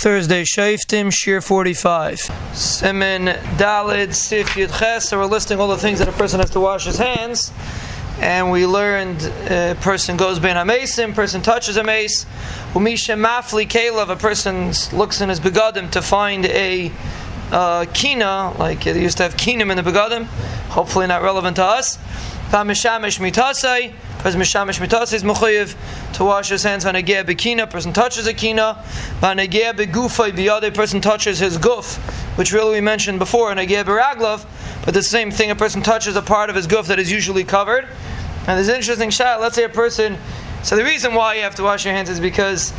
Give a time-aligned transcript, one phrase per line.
[0.00, 2.20] Thursday, Shaiftim, Shir 45.
[2.54, 3.26] Simin
[3.58, 5.10] Dalid Sif Yud Ches.
[5.10, 7.52] So we're listing all the things that a person has to wash his hands.
[8.18, 12.24] And we learned a person goes ben a person touches a mace.
[12.72, 16.90] Umisha Mafli Kalev, a person looks in his begadim to find a
[17.52, 20.24] uh, kina, like they used to have kinim in the begadim.
[20.70, 21.98] Hopefully not relevant to us.
[22.48, 23.92] Pamishamish mitasai.
[24.20, 25.74] Person mishamish mitas is mechuyev
[26.12, 26.84] to wash his hands.
[26.84, 28.84] Vanegea bekina, person touches a kina.
[29.18, 31.96] Vanegea begufay, the other person touches his guf,
[32.36, 33.50] which really we mentioned before.
[33.50, 34.44] Vanegea beraglav,
[34.84, 37.44] but the same thing, a person touches a part of his guf that is usually
[37.44, 37.88] covered.
[38.40, 39.40] And there's an interesting shot.
[39.40, 40.18] Let's say a person.
[40.64, 42.74] So the reason why you have to wash your hands is because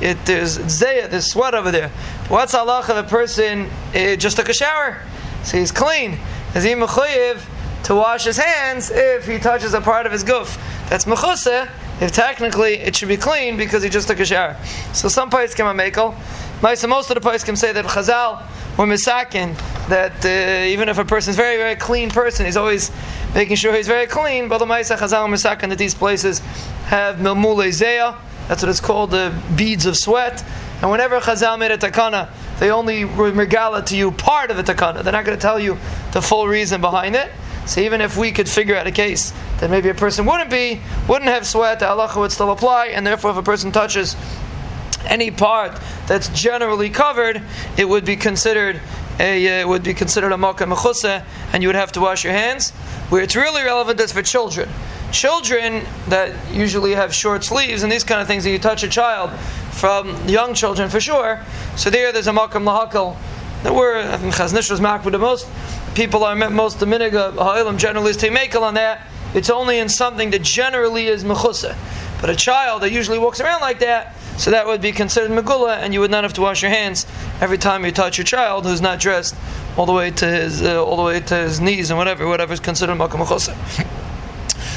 [0.00, 1.90] it, there's zayah, there's sweat over there.
[2.28, 5.02] What's Allah of a person it just took a shower,
[5.44, 6.18] so he's clean?
[6.54, 7.42] Is he mechuyev
[7.86, 10.58] to wash his hands if he touches a part of his guf.
[10.90, 14.56] That's mechuseh, if technically it should be clean because he just took a shower.
[14.92, 16.16] So some pais can makel.
[16.62, 18.42] Most of the pais can say that Chazal
[18.76, 19.56] or Misakin,
[19.88, 22.90] that uh, even if a person is very, very clean person, he's always
[23.36, 24.48] making sure he's very clean.
[24.48, 26.40] But the Maisa Chazal Misakin that these places
[26.86, 28.16] have milmule zeya,
[28.48, 30.44] that's what it's called, the beads of sweat.
[30.82, 35.04] And whenever Chazal made a takana, they only regala to you part of the takana.
[35.04, 35.78] They're not going to tell you
[36.12, 37.30] the full reason behind it.
[37.66, 40.80] So even if we could figure out a case that maybe a person wouldn't be,
[41.08, 44.16] wouldn't have sweat, the halacha would still apply, and therefore if a person touches
[45.06, 47.42] any part that's generally covered,
[47.76, 48.80] it would be considered
[49.18, 52.70] a uh, would be considered a mechuseh, and you would have to wash your hands.
[53.08, 54.68] Where it's really relevant is for children.
[55.12, 58.88] Children that usually have short sleeves and these kind of things, that you touch a
[58.88, 59.30] child
[59.72, 61.40] from young children for sure.
[61.76, 63.16] So there, there's a makkah lahakal.
[63.62, 65.48] There were I think Chazon Ish was makbid the most
[65.96, 69.06] people are most the miniga ha'ilim generally is teimekel on that.
[69.34, 71.74] It's only in something that generally is mechusa.
[72.20, 75.78] But a child that usually walks around like that, so that would be considered megula,
[75.78, 77.06] and you would not have to wash your hands
[77.40, 79.34] every time you touch your child who's not dressed
[79.76, 82.52] all the way to his uh, all the way to his knees and whatever, whatever
[82.52, 83.56] is considered makom mechusa.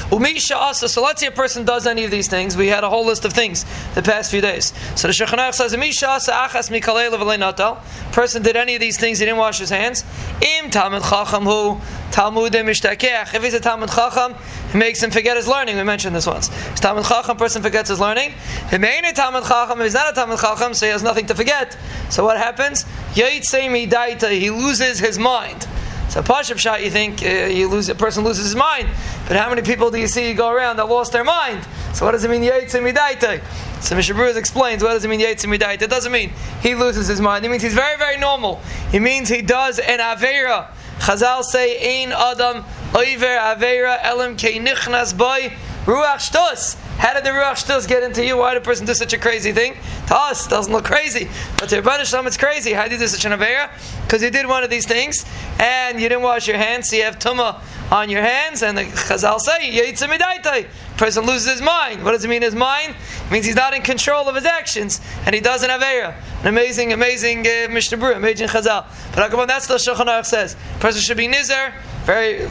[0.09, 0.89] Umisha asa.
[0.89, 2.57] So let's say a person does any of these things.
[2.57, 4.73] We had a whole list of things the past few days.
[4.95, 9.19] So the Shulchan says, Umisha asa achas mikalei levelei Person did any of these things,
[9.19, 10.03] he didn't wash his hands.
[10.41, 11.79] Im talmud chacham hu
[12.11, 13.35] talmudim ishtakech.
[13.35, 14.35] If he's a talmud chacham,
[14.69, 15.77] it makes him forget his learning.
[15.77, 16.49] We mentioned this once.
[16.49, 18.33] If talmud chacham, person forgets his learning.
[18.71, 21.27] If ain't a talmud chacham, if he's not a talmud chacham, so he has nothing
[21.27, 21.77] to forget.
[22.09, 22.85] So what happens?
[23.13, 25.67] He loses his mind.
[26.09, 28.87] So Pashup shot, you think uh, you lose a person loses his mind,
[29.27, 31.67] but how many people do you see go around that lost their mind?
[31.93, 33.43] So what does it mean Yitzim Midaita?
[33.83, 35.83] So Mishnah Berurah explains what does it mean Yitzim Midaita?
[35.83, 36.31] It doesn't mean
[36.61, 37.45] he loses his mind.
[37.45, 38.59] It means he's very very normal.
[38.91, 40.71] It means he does an avera.
[40.97, 42.63] Chazal say ein adam
[42.95, 45.55] oiver avera elim ke nichnas boy
[45.89, 46.77] ruach shtos.
[47.00, 48.35] How did the Ruach Shtus get into you?
[48.35, 49.77] Why did a person do such a crazy thing?
[50.07, 51.29] To us, doesn't look crazy.
[51.57, 52.73] But to Rabban Shalom, it's crazy.
[52.73, 53.69] How did you do such an Avera?
[54.01, 55.23] Because you did one of these things,
[55.59, 58.83] and you didn't wash your hands, so you have Tumah on your hands, and the
[58.83, 60.67] Chazal say, Yitzamidaita.
[60.97, 62.03] Person loses his mind.
[62.03, 62.95] What does it mean, his mind?
[63.27, 66.16] It means he's not in control of his actions, and he doesn't have Avera.
[66.41, 68.85] An amazing, amazing uh, Mishnah Berurah, amazing Chazal.
[69.16, 70.57] But Akaban, that's the Shulchan Aruch says.
[70.81, 71.71] person should be Nizer,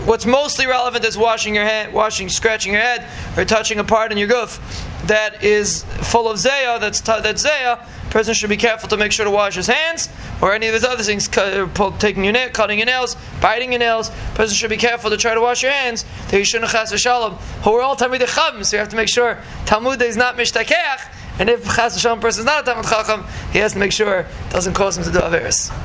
[0.05, 4.13] what's mostly relevant is washing your head, washing, scratching your head, or touching a part
[4.13, 4.61] in your guf
[5.09, 6.79] that is full of zaya.
[6.79, 7.79] That's that's zaya.
[8.11, 10.09] Person should be careful to make sure to wash his hands
[10.41, 13.81] or any of his other things, uh, taking your nail, cutting your nails, biting your
[13.81, 14.11] nails.
[14.35, 16.05] Person should be careful to try to wash your hands.
[16.31, 17.37] That you shouldn't chas v'shalom.
[17.65, 21.15] Who are all talmid chacham, so you have to make sure Talmud is not mishtakeach.
[21.39, 24.21] And if chas v'shalom person is not a talmud chacham, he has to make sure
[24.21, 25.71] it doesn't cause him to do averis.